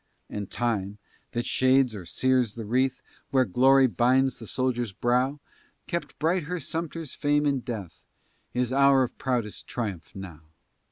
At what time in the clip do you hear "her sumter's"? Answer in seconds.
6.45-7.13